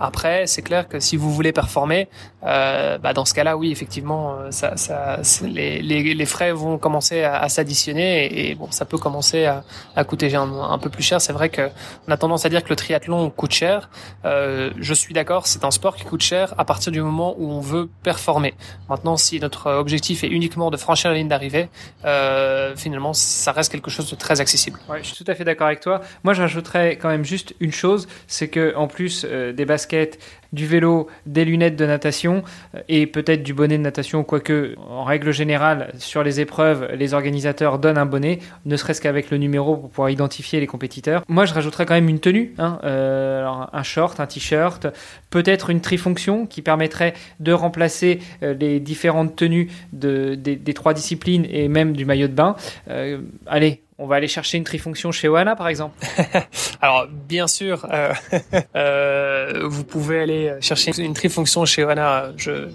Après, 0.00 0.46
c'est 0.46 0.62
clair 0.62 0.88
que 0.88 0.98
si 0.98 1.16
vous 1.16 1.30
voulez 1.30 1.52
performer, 1.52 2.08
euh, 2.44 2.96
bah 2.96 3.12
dans 3.12 3.26
ce 3.26 3.34
cas-là, 3.34 3.56
oui, 3.58 3.70
effectivement, 3.70 4.34
euh, 4.34 4.50
ça, 4.50 4.76
ça, 4.76 5.20
les, 5.42 5.82
les, 5.82 6.14
les, 6.14 6.26
frais 6.26 6.52
vont 6.52 6.78
commencer 6.78 7.22
à, 7.22 7.36
à 7.36 7.48
s'additionner 7.50 8.48
et, 8.48 8.54
bon, 8.54 8.70
ça 8.70 8.86
peut 8.86 8.96
commencer 8.96 9.44
à, 9.44 9.62
à 9.94 10.04
coûter 10.04 10.34
un, 10.34 10.50
un, 10.50 10.78
peu 10.78 10.88
plus 10.88 11.02
cher. 11.02 11.20
C'est 11.20 11.34
vrai 11.34 11.50
que 11.50 11.68
on 12.08 12.12
a 12.12 12.16
tendance 12.16 12.46
à 12.46 12.48
dire 12.48 12.64
que 12.64 12.70
le 12.70 12.76
triathlon 12.76 13.28
coûte 13.28 13.52
cher. 13.52 13.90
Euh, 14.24 14.70
je 14.78 14.94
suis 14.94 15.12
d'accord, 15.12 15.46
c'est 15.46 15.64
un 15.64 15.70
sport 15.70 15.96
qui 15.96 16.04
coûte 16.04 16.22
cher 16.22 16.54
à 16.56 16.64
partir 16.64 16.92
du 16.92 17.02
moment 17.02 17.34
où 17.38 17.50
on 17.50 17.60
veut 17.60 17.90
performer. 18.02 18.54
Maintenant, 18.88 19.18
si 19.18 19.38
notre 19.38 19.70
objectif 19.70 20.24
est 20.24 20.28
uniquement 20.28 20.70
de 20.70 20.78
franchir 20.78 21.10
la 21.10 21.16
ligne 21.16 21.28
d'arrivée, 21.28 21.68
euh, 22.06 22.74
finalement, 22.74 23.12
ça 23.12 23.52
reste 23.52 23.70
quelque 23.70 23.90
chose 23.90 24.10
de 24.10 24.16
très 24.16 24.40
accessible. 24.40 24.78
Ouais, 24.88 25.00
je 25.02 25.12
suis 25.12 25.24
tout 25.24 25.30
à 25.30 25.34
fait 25.34 25.44
d'accord 25.44 25.66
avec 25.66 25.80
toi. 25.80 26.00
Moi, 26.24 26.32
j'ajouterais 26.32 26.96
quand 26.96 27.08
même 27.08 27.24
juste 27.24 27.54
une 27.60 27.72
chose, 27.72 28.08
c'est 28.26 28.48
que 28.48 28.74
en 28.76 28.86
plus 28.86 29.26
euh, 29.28 29.52
des 29.52 29.66
baskets 29.66 29.89
du 30.52 30.66
vélo, 30.66 31.08
des 31.26 31.44
lunettes 31.44 31.76
de 31.76 31.86
natation 31.86 32.42
euh, 32.74 32.80
et 32.88 33.06
peut-être 33.06 33.42
du 33.42 33.54
bonnet 33.54 33.78
de 33.78 33.82
natation, 33.82 34.24
quoique 34.24 34.74
en 34.88 35.04
règle 35.04 35.32
générale 35.32 35.92
sur 35.98 36.22
les 36.22 36.40
épreuves, 36.40 36.88
les 36.94 37.14
organisateurs 37.14 37.78
donnent 37.78 37.98
un 37.98 38.06
bonnet, 38.06 38.40
ne 38.66 38.76
serait-ce 38.76 39.00
qu'avec 39.00 39.30
le 39.30 39.38
numéro 39.38 39.76
pour 39.76 39.90
pouvoir 39.90 40.10
identifier 40.10 40.60
les 40.60 40.66
compétiteurs. 40.66 41.22
Moi, 41.28 41.44
je 41.44 41.54
rajouterais 41.54 41.86
quand 41.86 41.94
même 41.94 42.08
une 42.08 42.20
tenue, 42.20 42.54
hein, 42.58 42.78
euh, 42.84 43.46
un 43.72 43.82
short, 43.82 44.18
un 44.20 44.26
t-shirt, 44.26 44.86
peut-être 45.30 45.70
une 45.70 45.80
trifonction 45.80 46.46
qui 46.46 46.62
permettrait 46.62 47.14
de 47.38 47.52
remplacer 47.52 48.20
euh, 48.42 48.54
les 48.54 48.80
différentes 48.80 49.36
tenues 49.36 49.70
de, 49.92 50.34
des, 50.34 50.56
des, 50.56 50.74
trois 50.74 50.94
disciplines 50.94 51.46
et 51.50 51.68
même 51.68 51.92
du 51.92 52.04
maillot 52.04 52.28
de 52.28 52.32
bain. 52.32 52.56
allez, 53.46 53.82
on 54.00 54.06
va 54.06 54.16
aller 54.16 54.28
chercher 54.28 54.56
une 54.56 54.64
trifonction 54.64 55.12
chez 55.12 55.28
Oana, 55.28 55.54
par 55.54 55.68
exemple 55.68 55.94
Alors, 56.80 57.06
bien 57.06 57.46
sûr, 57.46 57.86
euh, 57.92 58.12
euh, 58.74 59.62
vous 59.64 59.84
pouvez 59.84 60.20
aller 60.20 60.54
chercher 60.60 60.92
une 60.98 61.12
trifonction 61.12 61.66
chez 61.66 61.84
Oana. 61.84 62.32
Je, 62.36 62.70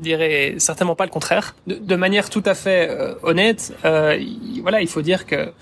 dirais 0.00 0.54
certainement 0.58 0.96
pas 0.96 1.04
le 1.04 1.10
contraire. 1.10 1.54
De, 1.66 1.96
manière 1.96 2.30
tout 2.30 2.42
à 2.46 2.54
fait 2.54 2.88
euh, 2.90 3.14
honnête, 3.22 3.74
voilà, 3.82 4.80
il 4.80 4.88
faut 4.88 5.02
dire 5.02 5.26
que 5.26 5.52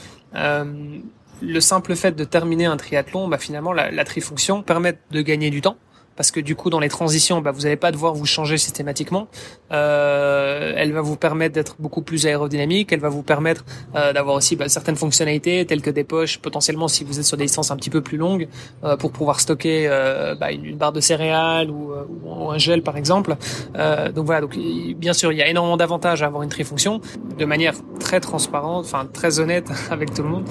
le 1.42 1.60
simple 1.60 1.96
fait 1.96 2.12
de 2.12 2.24
terminer 2.24 2.66
un 2.66 2.76
triathlon, 2.76 3.26
bah, 3.26 3.38
finalement, 3.38 3.72
la, 3.72 3.90
la 3.90 4.04
trifonction 4.04 4.62
permet 4.62 4.96
de 5.10 5.20
gagner 5.20 5.50
du 5.50 5.60
temps 5.60 5.76
parce 6.20 6.32
que 6.32 6.40
du 6.40 6.54
coup 6.54 6.68
dans 6.68 6.80
les 6.80 6.90
transitions, 6.90 7.40
bah, 7.40 7.50
vous 7.50 7.62
n'allez 7.62 7.76
pas 7.76 7.92
devoir 7.92 8.12
vous 8.12 8.26
changer 8.26 8.58
systématiquement. 8.58 9.26
Euh, 9.72 10.74
elle 10.76 10.92
va 10.92 11.00
vous 11.00 11.16
permettre 11.16 11.54
d'être 11.54 11.76
beaucoup 11.78 12.02
plus 12.02 12.26
aérodynamique, 12.26 12.92
elle 12.92 13.00
va 13.00 13.08
vous 13.08 13.22
permettre 13.22 13.64
euh, 13.94 14.12
d'avoir 14.12 14.36
aussi 14.36 14.54
bah, 14.54 14.68
certaines 14.68 14.96
fonctionnalités 14.96 15.64
telles 15.64 15.80
que 15.80 15.88
des 15.88 16.04
poches 16.04 16.36
potentiellement 16.36 16.88
si 16.88 17.04
vous 17.04 17.18
êtes 17.18 17.24
sur 17.24 17.38
des 17.38 17.44
distances 17.44 17.70
un 17.70 17.76
petit 17.76 17.88
peu 17.88 18.02
plus 18.02 18.18
longues 18.18 18.48
euh, 18.84 18.98
pour 18.98 19.12
pouvoir 19.12 19.40
stocker 19.40 19.88
euh, 19.88 20.34
bah, 20.34 20.52
une, 20.52 20.76
barre 20.76 20.92
de 20.92 21.00
céréales 21.00 21.70
ou, 21.70 21.92
euh, 21.92 22.04
ou, 22.22 22.50
un 22.50 22.58
gel 22.58 22.82
par 22.82 22.98
exemple. 22.98 23.36
Euh, 23.76 24.12
donc 24.12 24.26
voilà, 24.26 24.42
donc 24.42 24.58
bien 24.98 25.14
sûr 25.14 25.32
il 25.32 25.38
y 25.38 25.42
a 25.42 25.48
énormément 25.48 25.78
d'avantages 25.78 26.22
à 26.22 26.26
avoir 26.26 26.42
une 26.42 26.50
trifonction 26.50 27.00
de 27.38 27.44
manière 27.46 27.72
très 27.98 28.20
transparente, 28.20 28.84
enfin 28.84 29.08
très 29.10 29.40
honnête 29.40 29.70
avec 29.90 30.12
tout 30.12 30.22
le 30.22 30.28
monde. 30.28 30.44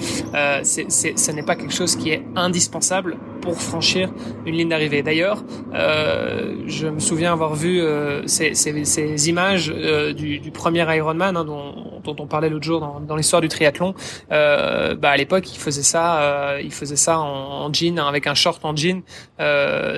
c'est, 0.64 0.90
c'est, 0.90 1.16
ce 1.16 1.30
n'est 1.30 1.44
pas 1.44 1.54
quelque 1.54 1.74
chose 1.74 1.94
qui 1.94 2.10
est 2.10 2.24
indispensable 2.34 3.18
pour 3.40 3.60
franchir 3.60 4.12
une 4.46 4.54
ligne 4.54 4.68
d'arrivée. 4.68 5.02
D'ailleurs, 5.02 5.38
euh, 5.38 5.59
je 5.72 6.88
me 6.88 7.00
souviens 7.00 7.32
avoir 7.32 7.54
vu 7.54 7.80
euh, 7.80 8.26
ces, 8.26 8.54
ces, 8.54 8.84
ces, 8.84 9.28
images 9.28 9.72
euh, 9.74 10.12
du, 10.12 10.38
du, 10.38 10.50
premier 10.50 10.86
Ironman 10.96 11.36
hein, 11.36 11.44
dont, 11.44 12.00
dont, 12.02 12.16
on 12.18 12.26
parlait 12.26 12.48
l'autre 12.48 12.64
jour 12.64 12.80
dans, 12.80 13.00
dans 13.00 13.16
l'histoire 13.16 13.42
du 13.42 13.48
triathlon. 13.48 13.94
Euh, 14.30 14.94
bah 14.94 15.10
à 15.10 15.16
l'époque, 15.16 15.52
il 15.52 15.58
faisait 15.58 15.82
ça, 15.82 16.22
euh, 16.22 16.60
il 16.62 16.72
faisait 16.72 16.96
ça 16.96 17.18
en, 17.18 17.72
jean 17.72 17.98
avec 17.98 18.26
un 18.26 18.34
short 18.34 18.64
en 18.64 18.74
jean 18.74 19.02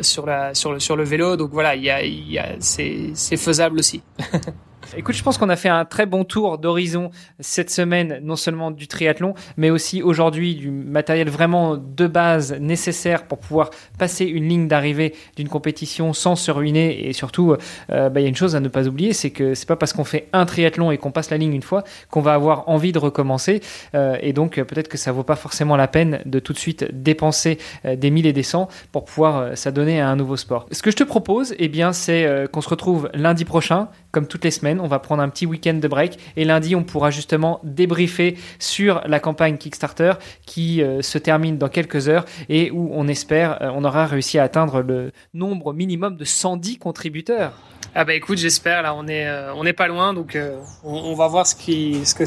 sur 0.03 0.27
la 0.27 0.55
sur 0.55 0.73
le 0.73 0.81
sur 0.81 0.97
le 0.97 1.05
vélo. 1.05 1.37
Donc 1.37 1.51
voilà, 1.53 1.77
il 1.77 1.83
y 1.83 1.91
a, 1.91 2.05
y 2.05 2.39
a 2.39 2.57
c'est 2.61 3.37
faisable 3.37 3.79
aussi. 3.79 4.03
Écoute, 4.95 5.15
je 5.15 5.23
pense 5.23 5.39
qu'on 5.39 5.49
a 5.49 5.57
fait 5.57 5.71
un 5.71 5.87
très 5.87 6.05
bon 6.05 6.25
tour 6.25 6.59
d'horizon 6.59 7.11
cette 7.41 7.71
semaine, 7.71 8.21
non 8.23 8.37
seulement 8.37 8.71
du 8.71 8.89
triathlon, 8.89 9.35
mais 9.57 9.71
aussi 9.71 10.03
aujourd'hui 10.03 10.55
du 10.55 10.71
matériel 10.71 11.31
vraiment 11.31 11.79
de 11.79 12.07
base 12.07 12.53
nécessaire 12.61 13.27
pour 13.27 13.39
pouvoir 13.39 13.71
passer 13.99 14.27
une 14.27 14.49
ligne 14.49 14.69
d'arrivée 14.69 15.15
d'une 15.37 15.49
compétition 15.49 16.13
sans 16.13 16.37
se 16.37 16.51
ruiner. 16.51 17.09
Et 17.09 17.15
surtout, 17.15 17.57
euh, 17.91 18.11
bah, 18.11 18.21
il 18.21 18.25
y 18.25 18.27
a 18.27 18.29
une 18.29 18.37
chose 18.37 18.55
à 18.55 18.61
ne 18.61 18.69
pas 18.69 18.87
oublier, 18.87 19.15
c'est 19.15 19.31
que 19.31 19.55
c'est 19.55 19.67
pas 19.67 19.77
parce 19.77 19.95
qu'on 19.95 20.05
fait 20.05 20.29
un 20.35 20.45
triathlon 20.45 20.91
et 20.91 20.99
qu'on 20.99 21.11
passe 21.11 21.31
la 21.31 21.39
ligne 21.39 21.55
une 21.55 21.63
fois 21.63 21.85
qu'on 22.11 22.21
va 22.21 22.35
avoir 22.35 22.69
envie 22.69 22.93
de 22.93 22.99
recommencer. 22.99 23.63
Euh, 23.95 24.19
et 24.21 24.35
donc, 24.35 24.57
peut-être 24.63 24.89
que 24.89 24.99
ça 24.99 25.11
vaut 25.11 25.23
pas 25.23 25.37
forcément 25.37 25.77
la 25.77 25.89
peine 25.89 26.21
de 26.27 26.39
tout 26.39 26.53
de 26.53 26.59
suite 26.59 26.85
dépenser 26.93 27.57
euh, 27.87 27.97
des 27.97 28.11
mille 28.11 28.27
et 28.27 28.35
des 28.35 28.43
cents 28.43 28.69
pour 28.91 29.07
pouvoir 29.07 29.57
s'adonner 29.57 30.03
à 30.03 30.09
un 30.09 30.17
nouveau 30.17 30.37
sport. 30.37 30.67
Ce 30.71 30.83
que 30.83 30.91
je 30.91 30.97
te 30.97 31.05
propose, 31.05 31.55
eh 31.59 31.69
bien, 31.69 31.95
c'est 31.95 32.47
qu'on 32.53 32.61
se 32.61 32.69
retrouve 32.69 33.09
lundi 33.15 33.45
prochain, 33.45 33.89
comme 34.13 34.27
toutes 34.27 34.45
les 34.45 34.51
semaines 34.51 34.81
on 34.81 34.87
va 34.87 34.99
prendre 34.99 35.23
un 35.23 35.29
petit 35.29 35.47
week-end 35.47 35.75
de 35.75 35.89
break 35.89 36.19
et 36.37 36.45
lundi 36.45 36.77
on 36.77 36.85
pourra 36.85 37.11
justement 37.11 37.61
débriefer 37.65 38.37
sur 38.59 39.03
la 39.07 39.19
campagne 39.19 39.57
Kickstarter 39.57 40.13
qui 40.47 40.83
euh, 40.83 41.03
se 41.03 41.19
termine 41.19 41.59
dans 41.59 41.69
quelques 41.69 42.09
heures 42.09 42.25
et 42.49 42.71
où 42.71 42.91
on 42.93 43.09
espère 43.09 43.61
euh, 43.63 43.71
on 43.75 43.85
aura 43.85 44.07
réussi 44.07 44.39
à 44.39 44.45
atteindre 44.45 44.83
le 44.83 45.13
nombre 45.35 45.73
minimum 45.73 46.17
de 46.17 46.25
110 46.25 46.79
contributeurs. 46.79 47.53
Ah 47.95 48.05
bah 48.05 48.15
écoute, 48.15 48.39
j'espère 48.39 48.83
là 48.83 48.95
on 48.95 49.09
est 49.09 49.27
euh, 49.27 49.55
on 49.55 49.65
n'est 49.65 49.73
pas 49.73 49.89
loin 49.89 50.15
donc 50.15 50.39
on, 50.85 51.15
va 51.15 51.27
voir 51.27 51.47
ce 51.47 51.55
qui 51.55 52.05
ce 52.07 52.15
que 52.15 52.25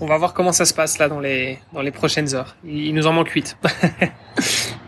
on 0.00 0.06
va 0.06 0.18
voir 0.18 0.34
comment 0.34 0.52
ça 0.52 0.64
se 0.64 0.74
passe 0.74 0.98
là 0.98 1.08
dans 1.08 1.20
les 1.20 1.58
dans 1.72 1.82
les 1.82 1.90
prochaines 1.90 2.34
heures. 2.34 2.56
Il, 2.64 2.86
il 2.86 2.94
nous 2.94 3.06
en 3.06 3.12
manque 3.12 3.30
8. 3.30 3.56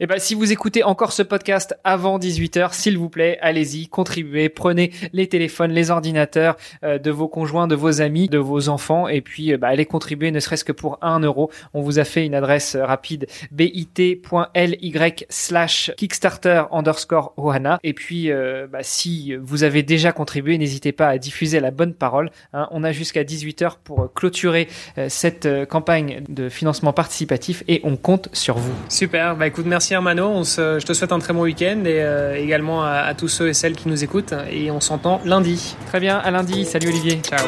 Eh 0.00 0.06
ben, 0.06 0.20
si 0.20 0.36
vous 0.36 0.52
écoutez 0.52 0.84
encore 0.84 1.10
ce 1.10 1.24
podcast 1.24 1.76
avant 1.82 2.20
18h, 2.20 2.72
s'il 2.72 2.96
vous 2.96 3.08
plaît, 3.08 3.36
allez-y, 3.40 3.88
contribuez, 3.88 4.48
prenez 4.48 4.92
les 5.12 5.26
téléphones, 5.26 5.72
les 5.72 5.90
ordinateurs 5.90 6.56
euh, 6.84 7.00
de 7.00 7.10
vos 7.10 7.26
conjoints, 7.26 7.66
de 7.66 7.74
vos 7.74 8.00
amis, 8.00 8.28
de 8.28 8.38
vos 8.38 8.68
enfants, 8.68 9.08
et 9.08 9.22
puis 9.22 9.52
euh, 9.52 9.56
bah, 9.56 9.66
allez 9.66 9.86
contribuer, 9.86 10.30
ne 10.30 10.38
serait-ce 10.38 10.64
que 10.64 10.70
pour 10.70 10.98
1 11.02 11.18
euro. 11.18 11.50
On 11.74 11.82
vous 11.82 11.98
a 11.98 12.04
fait 12.04 12.24
une 12.24 12.36
adresse 12.36 12.76
rapide 12.76 13.26
bit.ly 13.50 15.14
slash 15.30 15.90
Kickstarter 15.96 16.62
underscore 16.70 17.34
Ohana. 17.36 17.80
Et 17.82 17.92
puis, 17.92 18.30
euh, 18.30 18.68
bah, 18.70 18.84
si 18.84 19.34
vous 19.34 19.64
avez 19.64 19.82
déjà 19.82 20.12
contribué, 20.12 20.58
n'hésitez 20.58 20.92
pas 20.92 21.08
à 21.08 21.18
diffuser 21.18 21.58
la 21.58 21.72
bonne 21.72 21.94
parole. 21.94 22.30
Hein. 22.52 22.68
On 22.70 22.84
a 22.84 22.92
jusqu'à 22.92 23.24
18h 23.24 23.78
pour 23.82 24.12
clôturer 24.14 24.68
cette 25.08 25.48
campagne 25.68 26.22
de 26.28 26.48
financement 26.48 26.92
participatif 26.92 27.64
et 27.66 27.80
on 27.82 27.96
compte 27.96 28.28
sur 28.32 28.58
vous. 28.58 28.74
Super, 28.88 29.34
bah 29.34 29.48
écoute, 29.48 29.66
merci 29.66 29.87
merci 29.88 29.94
Armano. 29.94 30.28
On 30.28 30.44
se, 30.44 30.78
je 30.78 30.84
te 30.84 30.92
souhaite 30.92 31.12
un 31.12 31.18
très 31.18 31.32
bon 31.32 31.42
week-end 31.42 31.82
et 31.86 32.02
euh, 32.02 32.36
également 32.36 32.84
à, 32.84 32.90
à, 32.90 33.14
tous 33.14 33.28
ceux 33.28 33.48
et 33.48 33.54
celles 33.54 33.74
qui 33.74 33.88
nous 33.88 34.04
écoutent. 34.04 34.34
Et 34.50 34.70
on 34.70 34.80
s'entend 34.80 35.22
lundi. 35.24 35.76
Très 35.86 35.98
bien, 35.98 36.18
à 36.18 36.30
lundi. 36.30 36.66
Salut 36.66 36.88
Olivier. 36.88 37.18
Ciao. 37.22 37.46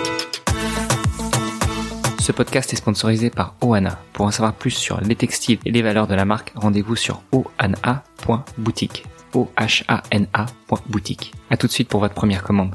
Ce 2.19 2.33
podcast 2.33 2.73
est 2.73 2.77
sponsorisé 2.77 3.29
par 3.29 3.57
Oana. 3.61 3.99
Pour 4.15 4.25
en 4.25 4.31
savoir 4.31 4.55
plus 4.55 4.71
sur 4.71 5.03
les 5.03 5.17
textiles 5.17 5.59
et 5.67 5.71
les 5.71 5.83
valeurs 5.83 6.07
de 6.07 6.15
la 6.15 6.25
marque, 6.25 6.53
rendez-vous 6.55 6.97
sur 6.97 7.21
oana.boutique. 7.33 9.05
O-H-A-N-A.boutique. 9.35 11.35
A 11.51 11.59
tout 11.59 11.67
de 11.67 11.73
suite 11.73 11.89
pour 11.89 12.01
votre 12.01 12.15
première 12.15 12.43
commande. 12.43 12.75